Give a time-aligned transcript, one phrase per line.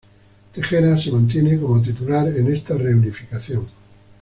[0.51, 3.67] Tejera se mantiene como titular en esta reunificación.